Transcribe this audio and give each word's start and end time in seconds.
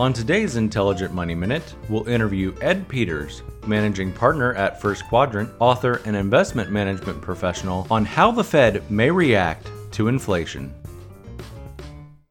On 0.00 0.14
today's 0.14 0.56
Intelligent 0.56 1.12
Money 1.12 1.34
Minute, 1.34 1.74
we'll 1.90 2.08
interview 2.08 2.54
Ed 2.62 2.88
Peters, 2.88 3.42
managing 3.66 4.12
partner 4.12 4.54
at 4.54 4.80
First 4.80 5.06
Quadrant, 5.06 5.50
author, 5.58 6.00
and 6.06 6.16
investment 6.16 6.70
management 6.70 7.20
professional, 7.20 7.86
on 7.90 8.06
how 8.06 8.30
the 8.30 8.42
Fed 8.42 8.90
may 8.90 9.10
react 9.10 9.70
to 9.90 10.08
inflation. 10.08 10.72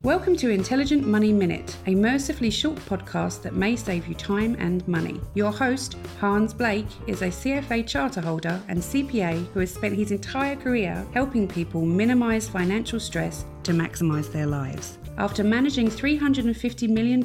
Welcome 0.04 0.38
to 0.38 0.50
Intelligent 0.50 1.06
Money 1.06 1.34
Minute, 1.34 1.76
a 1.86 1.94
mercifully 1.94 2.52
short 2.52 2.78
podcast 2.78 3.42
that 3.42 3.54
may 3.54 3.76
save 3.76 4.08
you 4.08 4.16
time 4.16 4.56
and 4.58 4.88
money. 4.88 5.20
Your 5.34 5.52
host, 5.52 5.98
Hans 6.22 6.54
Blake, 6.54 6.88
is 7.06 7.22
a 7.22 7.28
CFA 7.28 7.86
charter 7.86 8.22
holder 8.22 8.62
and 8.70 8.80
CPA 8.80 9.46
who 9.52 9.60
has 9.60 9.74
spent 9.74 9.98
his 9.98 10.12
entire 10.12 10.56
career 10.56 11.06
helping 11.14 11.50
people 11.50 11.86
minimize 11.86 12.48
financial 12.48 12.98
stress 12.98 13.44
to 13.64 13.74
maximize 13.74 14.32
their 14.32 14.46
lives. 14.48 15.00
After 15.18 15.44
managing 15.44 15.90
$350 15.90 16.88
million 16.88 17.22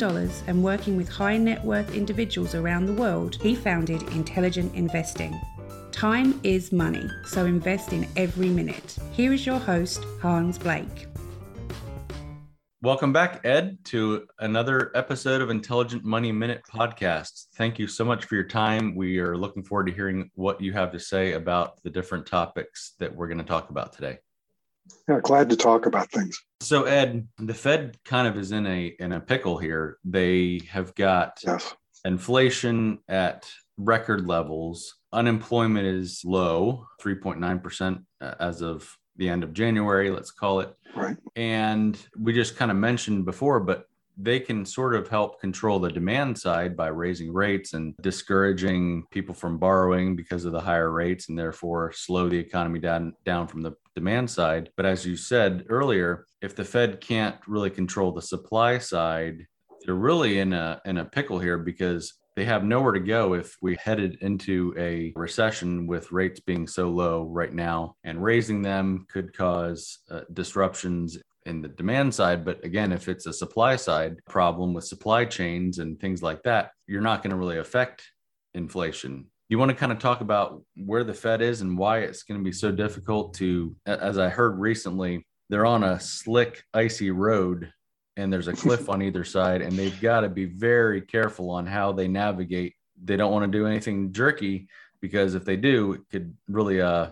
and 0.48 0.64
working 0.64 0.96
with 0.96 1.08
high 1.08 1.36
net 1.36 1.64
worth 1.64 1.94
individuals 1.94 2.56
around 2.56 2.86
the 2.86 2.94
world, 2.94 3.36
he 3.40 3.54
founded 3.54 4.02
Intelligent 4.14 4.74
Investing. 4.74 5.40
Time 5.92 6.40
is 6.42 6.72
money, 6.72 7.08
so 7.24 7.46
invest 7.46 7.92
in 7.92 8.08
every 8.16 8.48
minute. 8.48 8.98
Here 9.12 9.32
is 9.32 9.46
your 9.46 9.60
host, 9.60 10.04
Hans 10.20 10.58
Blake. 10.58 11.06
Welcome 12.84 13.14
back, 13.14 13.40
Ed, 13.46 13.78
to 13.84 14.26
another 14.40 14.92
episode 14.94 15.40
of 15.40 15.48
Intelligent 15.48 16.04
Money 16.04 16.32
Minute 16.32 16.60
podcast. 16.70 17.46
Thank 17.56 17.78
you 17.78 17.86
so 17.86 18.04
much 18.04 18.26
for 18.26 18.34
your 18.34 18.44
time. 18.44 18.94
We 18.94 19.18
are 19.20 19.38
looking 19.38 19.62
forward 19.64 19.86
to 19.86 19.92
hearing 19.94 20.30
what 20.34 20.60
you 20.60 20.74
have 20.74 20.92
to 20.92 21.00
say 21.00 21.32
about 21.32 21.82
the 21.82 21.88
different 21.88 22.26
topics 22.26 22.92
that 22.98 23.16
we're 23.16 23.28
going 23.28 23.38
to 23.38 23.44
talk 23.44 23.70
about 23.70 23.94
today. 23.94 24.18
Yeah, 25.08 25.20
glad 25.22 25.48
to 25.48 25.56
talk 25.56 25.86
about 25.86 26.10
things. 26.10 26.38
So, 26.60 26.84
Ed, 26.84 27.26
the 27.38 27.54
Fed 27.54 27.96
kind 28.04 28.28
of 28.28 28.36
is 28.36 28.52
in 28.52 28.66
a 28.66 28.94
in 28.98 29.12
a 29.12 29.20
pickle 29.20 29.56
here. 29.56 29.96
They 30.04 30.60
have 30.68 30.94
got 30.94 31.38
yes. 31.42 31.74
inflation 32.04 32.98
at 33.08 33.50
record 33.78 34.26
levels. 34.26 34.96
Unemployment 35.10 35.86
is 35.86 36.20
low, 36.22 36.86
3.9% 37.00 38.04
uh, 38.20 38.34
as 38.38 38.60
of 38.60 38.94
the 39.16 39.28
end 39.28 39.44
of 39.44 39.52
January, 39.52 40.10
let's 40.10 40.30
call 40.30 40.60
it. 40.60 40.74
Right. 40.96 41.16
And 41.36 41.98
we 42.18 42.32
just 42.32 42.56
kind 42.56 42.70
of 42.70 42.76
mentioned 42.76 43.24
before, 43.24 43.60
but 43.60 43.88
they 44.16 44.38
can 44.38 44.64
sort 44.64 44.94
of 44.94 45.08
help 45.08 45.40
control 45.40 45.80
the 45.80 45.90
demand 45.90 46.38
side 46.38 46.76
by 46.76 46.88
raising 46.88 47.32
rates 47.32 47.72
and 47.72 47.94
discouraging 48.00 49.04
people 49.10 49.34
from 49.34 49.58
borrowing 49.58 50.14
because 50.14 50.44
of 50.44 50.52
the 50.52 50.60
higher 50.60 50.90
rates 50.90 51.28
and 51.28 51.38
therefore 51.38 51.92
slow 51.92 52.28
the 52.28 52.38
economy 52.38 52.78
down 52.78 53.14
down 53.24 53.46
from 53.46 53.60
the 53.60 53.72
demand 53.94 54.30
side 54.30 54.70
but 54.76 54.86
as 54.86 55.04
you 55.04 55.16
said 55.16 55.64
earlier 55.68 56.26
if 56.42 56.54
the 56.54 56.64
fed 56.64 57.00
can't 57.00 57.36
really 57.46 57.70
control 57.70 58.12
the 58.12 58.22
supply 58.22 58.78
side 58.78 59.46
they're 59.84 59.94
really 59.94 60.38
in 60.38 60.52
a 60.52 60.80
in 60.84 60.98
a 60.98 61.04
pickle 61.04 61.38
here 61.38 61.58
because 61.58 62.14
they 62.36 62.44
have 62.44 62.64
nowhere 62.64 62.92
to 62.92 63.00
go 63.00 63.34
if 63.34 63.56
we 63.62 63.76
headed 63.82 64.18
into 64.20 64.74
a 64.76 65.12
recession 65.16 65.86
with 65.86 66.10
rates 66.10 66.40
being 66.40 66.66
so 66.66 66.88
low 66.88 67.24
right 67.24 67.52
now. 67.52 67.96
And 68.02 68.22
raising 68.22 68.62
them 68.62 69.06
could 69.08 69.36
cause 69.36 69.98
uh, 70.10 70.22
disruptions 70.32 71.18
in 71.46 71.62
the 71.62 71.68
demand 71.68 72.14
side. 72.14 72.44
But 72.44 72.64
again 72.64 72.90
if 72.92 73.08
it's 73.08 73.26
a 73.26 73.32
supply 73.32 73.76
side 73.76 74.16
problem 74.26 74.74
with 74.74 74.84
supply 74.84 75.24
chains 75.24 75.78
and 75.78 76.00
things 76.00 76.22
like 76.22 76.42
that 76.42 76.70
you're 76.86 77.00
not 77.00 77.22
going 77.22 77.30
to 77.30 77.36
really 77.36 77.58
affect 77.58 78.02
inflation. 78.54 79.26
You 79.48 79.58
want 79.58 79.70
to 79.70 79.76
kind 79.76 79.92
of 79.92 79.98
talk 79.98 80.20
about 80.20 80.62
where 80.76 81.04
the 81.04 81.14
fed 81.14 81.42
is 81.42 81.60
and 81.60 81.78
why 81.78 82.00
it's 82.00 82.22
going 82.22 82.40
to 82.40 82.44
be 82.44 82.52
so 82.52 82.72
difficult 82.72 83.34
to 83.34 83.76
as 83.86 84.18
i 84.18 84.28
heard 84.28 84.58
recently 84.58 85.26
they're 85.50 85.66
on 85.66 85.84
a 85.84 86.00
slick 86.00 86.62
icy 86.72 87.10
road 87.10 87.72
and 88.16 88.32
there's 88.32 88.48
a 88.48 88.52
cliff 88.64 88.88
on 88.88 89.02
either 89.02 89.24
side 89.24 89.62
and 89.62 89.78
they've 89.78 90.00
got 90.00 90.20
to 90.20 90.28
be 90.28 90.44
very 90.44 91.00
careful 91.00 91.50
on 91.50 91.66
how 91.66 91.92
they 91.92 92.08
navigate. 92.08 92.74
They 93.02 93.16
don't 93.16 93.32
want 93.32 93.50
to 93.50 93.58
do 93.58 93.66
anything 93.66 94.12
jerky 94.12 94.68
because 95.00 95.34
if 95.34 95.44
they 95.44 95.56
do 95.56 95.92
it 95.92 96.00
could 96.10 96.34
really 96.48 96.80
uh 96.80 97.08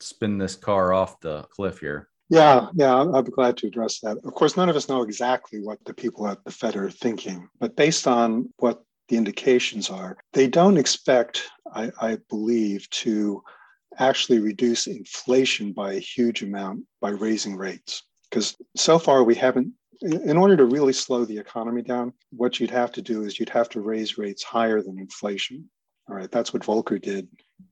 spin 0.00 0.38
this 0.38 0.54
car 0.54 0.92
off 0.92 1.20
the 1.20 1.42
cliff 1.50 1.78
here. 1.78 2.08
Yeah 2.28 2.68
yeah 2.74 2.94
i'll 2.94 3.22
be 3.22 3.30
glad 3.30 3.56
to 3.58 3.66
address 3.66 4.00
that. 4.00 4.18
Of 4.24 4.34
course 4.34 4.56
none 4.56 4.68
of 4.68 4.76
us 4.76 4.88
know 4.88 5.02
exactly 5.02 5.60
what 5.60 5.78
the 5.84 5.94
people 5.94 6.26
at 6.28 6.44
the 6.44 6.50
fed 6.50 6.76
are 6.76 6.90
thinking 6.90 7.48
but 7.58 7.76
based 7.76 8.06
on 8.06 8.52
what 8.58 8.82
the 9.08 9.16
indications 9.16 9.90
are 9.90 10.16
they 10.32 10.46
don't 10.46 10.78
expect 10.78 11.42
i, 11.74 11.90
I 12.00 12.18
believe 12.30 12.88
to 12.90 13.42
actually 13.98 14.38
reduce 14.38 14.86
inflation 14.86 15.72
by 15.72 15.94
a 15.94 15.98
huge 15.98 16.42
amount 16.42 16.84
by 17.00 17.10
raising 17.10 17.56
rates 17.56 18.04
because 18.30 18.56
so 18.76 18.98
far 18.98 19.22
we 19.22 19.34
haven't 19.34 19.72
in 20.04 20.36
order 20.36 20.56
to 20.56 20.66
really 20.66 20.92
slow 20.92 21.24
the 21.24 21.38
economy 21.38 21.82
down, 21.82 22.12
what 22.30 22.60
you'd 22.60 22.70
have 22.70 22.92
to 22.92 23.02
do 23.02 23.24
is 23.24 23.40
you'd 23.40 23.48
have 23.48 23.70
to 23.70 23.80
raise 23.80 24.18
rates 24.18 24.42
higher 24.42 24.82
than 24.82 24.98
inflation. 24.98 25.68
All 26.08 26.16
right, 26.16 26.30
that's 26.30 26.52
what 26.52 26.62
Volcker 26.62 27.00
did 27.00 27.26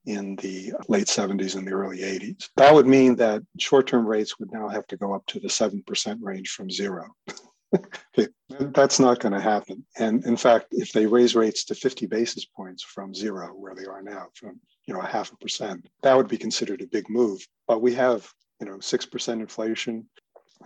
in 0.06 0.36
the 0.36 0.72
late 0.88 1.06
70s 1.06 1.56
and 1.56 1.66
the 1.66 1.72
early 1.72 1.98
80s. 1.98 2.48
That 2.56 2.72
would 2.72 2.86
mean 2.86 3.14
that 3.16 3.42
short 3.58 3.86
term 3.86 4.06
rates 4.06 4.38
would 4.38 4.50
now 4.50 4.68
have 4.68 4.86
to 4.86 4.96
go 4.96 5.12
up 5.12 5.26
to 5.26 5.40
the 5.40 5.48
7% 5.48 6.16
range 6.22 6.48
from 6.48 6.70
zero. 6.70 7.14
okay, 7.74 8.28
that's 8.48 8.98
not 8.98 9.20
going 9.20 9.34
to 9.34 9.40
happen. 9.40 9.84
And 9.98 10.24
in 10.24 10.36
fact, 10.36 10.68
if 10.70 10.92
they 10.92 11.06
raise 11.06 11.34
rates 11.34 11.64
to 11.66 11.74
50 11.74 12.06
basis 12.06 12.46
points 12.46 12.82
from 12.82 13.14
zero, 13.14 13.48
where 13.48 13.74
they 13.74 13.84
are 13.84 14.02
now, 14.02 14.28
from 14.34 14.58
you 14.86 14.94
know 14.94 15.00
a 15.00 15.06
half 15.06 15.32
a 15.32 15.36
percent, 15.36 15.86
that 16.02 16.16
would 16.16 16.28
be 16.28 16.38
considered 16.38 16.80
a 16.80 16.86
big 16.86 17.08
move. 17.10 17.46
But 17.68 17.82
we 17.82 17.94
have 17.94 18.30
you 18.60 18.66
know 18.66 18.78
6% 18.78 19.32
inflation 19.32 20.06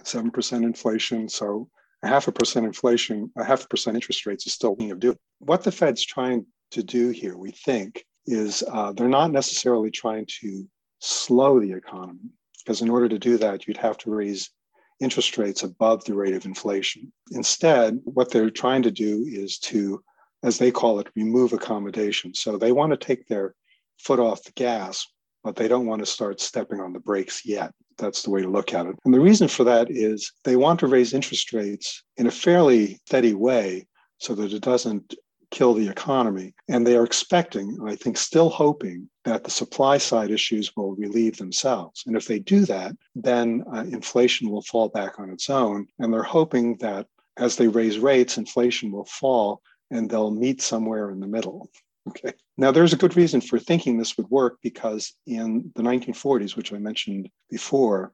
7% 0.04 0.62
inflation. 0.64 1.28
So 1.28 1.68
a 2.02 2.08
half 2.08 2.28
a 2.28 2.32
percent 2.32 2.66
inflation, 2.66 3.30
a 3.36 3.44
half 3.44 3.64
a 3.64 3.68
percent 3.68 3.96
interest 3.96 4.26
rates 4.26 4.46
is 4.46 4.52
still 4.52 4.76
being 4.76 4.90
of 4.90 5.00
do. 5.00 5.16
What 5.38 5.64
the 5.64 5.72
Fed's 5.72 6.04
trying 6.04 6.46
to 6.72 6.82
do 6.82 7.10
here, 7.10 7.36
we 7.36 7.50
think, 7.50 8.04
is 8.26 8.62
uh, 8.70 8.92
they're 8.92 9.08
not 9.08 9.32
necessarily 9.32 9.90
trying 9.90 10.26
to 10.40 10.68
slow 10.98 11.60
the 11.60 11.72
economy, 11.72 12.30
because 12.64 12.82
in 12.82 12.90
order 12.90 13.08
to 13.08 13.18
do 13.18 13.38
that, 13.38 13.66
you'd 13.66 13.76
have 13.76 13.98
to 13.98 14.10
raise 14.10 14.50
interest 14.98 15.36
rates 15.38 15.62
above 15.62 16.04
the 16.04 16.14
rate 16.14 16.34
of 16.34 16.46
inflation. 16.46 17.12
Instead, 17.32 18.00
what 18.04 18.30
they're 18.30 18.50
trying 18.50 18.82
to 18.82 18.90
do 18.90 19.24
is 19.28 19.58
to, 19.58 20.02
as 20.42 20.58
they 20.58 20.70
call 20.70 20.98
it, 20.98 21.08
remove 21.14 21.52
accommodation. 21.52 22.34
So 22.34 22.56
they 22.56 22.72
want 22.72 22.92
to 22.92 22.96
take 22.96 23.26
their 23.26 23.54
foot 23.98 24.18
off 24.18 24.42
the 24.42 24.52
gas, 24.52 25.06
but 25.44 25.54
they 25.54 25.68
don't 25.68 25.86
want 25.86 26.00
to 26.00 26.06
start 26.06 26.40
stepping 26.40 26.80
on 26.80 26.92
the 26.92 26.98
brakes 26.98 27.44
yet. 27.44 27.72
That's 27.98 28.22
the 28.22 28.30
way 28.30 28.42
to 28.42 28.48
look 28.48 28.74
at 28.74 28.86
it. 28.86 28.96
And 29.04 29.14
the 29.14 29.20
reason 29.20 29.48
for 29.48 29.64
that 29.64 29.90
is 29.90 30.32
they 30.44 30.56
want 30.56 30.80
to 30.80 30.86
raise 30.86 31.14
interest 31.14 31.52
rates 31.52 32.02
in 32.16 32.26
a 32.26 32.30
fairly 32.30 33.00
steady 33.06 33.34
way 33.34 33.86
so 34.18 34.34
that 34.34 34.52
it 34.52 34.62
doesn't 34.62 35.14
kill 35.50 35.74
the 35.74 35.88
economy. 35.88 36.54
And 36.68 36.86
they 36.86 36.96
are 36.96 37.04
expecting, 37.04 37.68
and 37.78 37.88
I 37.88 37.96
think, 37.96 38.16
still 38.16 38.50
hoping 38.50 39.08
that 39.24 39.44
the 39.44 39.50
supply 39.50 39.98
side 39.98 40.30
issues 40.30 40.74
will 40.76 40.94
relieve 40.94 41.36
themselves. 41.36 42.02
And 42.06 42.16
if 42.16 42.26
they 42.26 42.38
do 42.38 42.64
that, 42.66 42.96
then 43.14 43.64
uh, 43.72 43.84
inflation 43.90 44.50
will 44.50 44.62
fall 44.62 44.88
back 44.88 45.18
on 45.18 45.30
its 45.30 45.48
own. 45.48 45.86
And 45.98 46.12
they're 46.12 46.22
hoping 46.22 46.76
that 46.78 47.06
as 47.36 47.56
they 47.56 47.68
raise 47.68 47.98
rates, 47.98 48.38
inflation 48.38 48.90
will 48.90 49.04
fall 49.04 49.60
and 49.90 50.10
they'll 50.10 50.30
meet 50.30 50.60
somewhere 50.60 51.10
in 51.10 51.20
the 51.20 51.26
middle. 51.26 51.70
Okay. 52.08 52.32
Now, 52.56 52.70
there's 52.70 52.92
a 52.92 52.96
good 52.98 53.16
reason 53.16 53.40
for 53.40 53.58
thinking 53.58 53.98
this 53.98 54.16
would 54.16 54.28
work 54.30 54.58
because 54.62 55.12
in 55.26 55.72
the 55.74 55.82
1940s, 55.82 56.56
which 56.56 56.72
I 56.72 56.78
mentioned 56.78 57.28
before, 57.50 58.12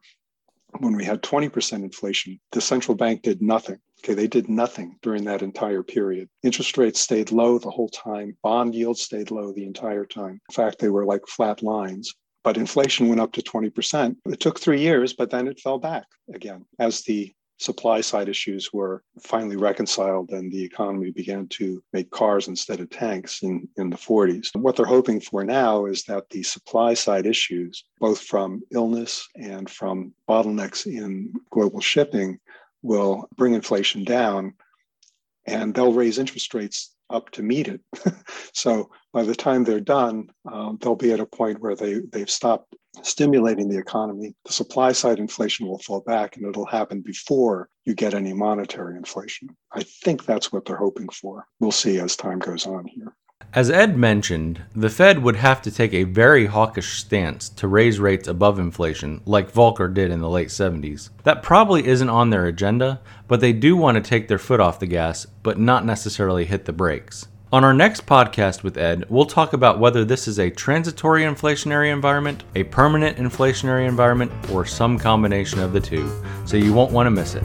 when 0.79 0.97
we 0.97 1.05
had 1.05 1.23
20% 1.23 1.85
inflation, 1.85 2.41
the 2.53 2.61
central 2.61 2.97
bank 2.97 3.23
did 3.23 3.43
nothing. 3.43 3.79
Okay, 4.03 4.15
they 4.15 4.27
did 4.27 4.49
nothing 4.49 4.97
during 5.03 5.25
that 5.25 5.43
entire 5.43 5.83
period. 5.83 6.29
Interest 6.43 6.77
rates 6.79 7.01
stayed 7.01 7.31
low 7.31 7.59
the 7.59 7.71
whole 7.71 7.91
time. 7.91 8.37
Bond 8.43 8.75
yields 8.75 9.03
stayed 9.03 9.31
low 9.31 9.53
the 9.53 9.67
entire 9.67 10.05
time. 10.05 10.41
In 10.49 10.55
fact, 10.55 10.79
they 10.79 10.89
were 10.89 11.05
like 11.05 11.27
flat 11.29 11.63
lines. 11.63 12.13
But 12.43 12.57
inflation 12.57 13.09
went 13.09 13.21
up 13.21 13.33
to 13.35 13.43
20%. 13.43 14.17
It 14.27 14.41
took 14.41 14.59
three 14.59 14.81
years, 14.81 15.13
but 15.13 15.31
then 15.31 15.47
it 15.47 15.61
fell 15.61 15.79
back 15.79 16.07
again 16.35 16.65
as 16.81 17.03
the 17.03 17.33
supply 17.63 18.01
side 18.01 18.29
issues 18.29 18.73
were 18.73 19.03
finally 19.21 19.57
reconciled 19.57 20.31
and 20.31 20.51
the 20.51 20.63
economy 20.63 21.11
began 21.11 21.47
to 21.47 21.83
make 21.93 22.11
cars 22.11 22.49
instead 22.49 22.81
of 22.81 22.91
tanks 22.91 23.43
in, 23.43 23.69
in 23.77 23.89
the 23.89 23.97
40s. 23.97 24.55
What 24.57 24.77
they're 24.77 24.85
hoping 24.85 25.21
for 25.21 25.45
now 25.45 25.87
is 25.87 26.03
that 26.05 26.29
the 26.31 26.43
supply 26.43 26.95
side 26.95 27.27
issues, 27.27 27.85
both 28.01 28.21
from 28.21 28.63
illness 28.73 29.29
and 29.37 29.71
from 29.71 30.13
bottlenecks 30.29 30.87
in 30.87 31.33
global 31.51 31.81
shipping, 31.81 32.39
will 32.83 33.29
bring 33.37 33.55
inflation 33.55 34.03
down 34.05 34.55
and 35.47 35.75
they'll 35.75 35.93
raise 35.93 36.19
interest 36.19 36.53
rates 36.55 36.95
up 37.11 37.31
to 37.31 37.43
meet 37.43 37.69
it. 37.69 37.81
so 38.53 38.91
by 39.13 39.23
the 39.23 39.35
time 39.35 39.63
they're 39.63 39.81
done, 39.81 40.29
um, 40.51 40.79
they'll 40.81 40.97
be 40.97 41.13
at 41.13 41.21
a 41.21 41.27
point 41.27 41.61
where 41.61 41.77
they, 41.77 42.01
they've 42.11 42.31
stopped 42.31 42.75
stimulating 43.03 43.69
the 43.69 43.79
economy. 43.79 44.35
The 44.45 44.53
supply 44.53 44.93
side 44.93 45.19
inflation 45.19 45.67
will 45.67 45.79
fall 45.79 46.01
back 46.01 46.37
and 46.37 46.47
it'll 46.47 46.67
happen 46.67 47.01
before 47.01 47.69
you 47.85 47.95
get 47.95 48.15
any 48.15 48.33
monetary 48.33 48.97
inflation. 48.97 49.49
I 49.73 49.83
think 49.83 50.25
that's 50.25 50.53
what 50.53 50.65
they're 50.65 50.77
hoping 50.77 51.09
for. 51.09 51.47
We'll 51.61 51.73
see 51.73 51.99
as 51.99 52.17
time 52.17 52.39
goes 52.39 52.67
on 52.67 52.87
here. 52.87 53.17
As 53.55 53.71
Ed 53.71 53.99
mentioned, 53.99 54.63
the 54.75 54.89
Fed 54.89 55.23
would 55.23 55.37
have 55.37 55.61
to 55.63 55.71
take 55.71 55.93
a 55.93 56.05
very 56.05 56.47
hawkish 56.47 56.99
stance 56.99 57.51
to 57.51 57.69
raise 57.69 58.01
rates 58.01 58.27
above 58.27 58.59
inflation, 58.59 59.21
like 59.27 59.53
Volcker 59.53 59.93
did 59.93 60.11
in 60.11 60.21
the 60.21 60.31
late 60.31 60.49
70s. 60.49 61.11
That 61.25 61.43
probably 61.43 61.87
isn't 61.87 62.09
on 62.09 62.31
their 62.31 62.47
agenda, 62.47 63.03
but 63.29 63.41
they 63.41 63.53
do 63.53 63.77
want 63.77 63.97
to 63.97 64.01
take 64.01 64.29
their 64.29 64.39
foot 64.39 64.61
off 64.61 64.79
the 64.79 64.87
gas, 64.87 65.27
but 65.43 65.59
not 65.59 65.85
necessarily 65.85 66.47
hit 66.47 66.65
the 66.65 66.73
brakes. 66.73 67.27
On 67.53 67.65
our 67.65 67.75
next 67.75 68.07
podcast 68.07 68.63
with 68.63 68.79
Ed, 68.79 69.05
we'll 69.11 69.27
talk 69.27 69.53
about 69.53 69.79
whether 69.79 70.07
this 70.07 70.27
is 70.27 70.39
a 70.39 70.49
transitory 70.49 71.25
inflationary 71.25 71.93
environment, 71.93 72.45
a 72.55 72.65
permanent 72.65 73.19
inflationary 73.19 73.87
environment, 73.87 74.33
or 74.51 74.65
some 74.65 74.99
combination 74.99 75.61
of 75.61 75.75
the 75.75 75.81
two, 75.81 76.11
so 76.47 76.57
you 76.57 76.73
won't 76.73 76.93
want 76.93 77.07
to 77.07 77.11
miss 77.11 77.35
it. 77.35 77.45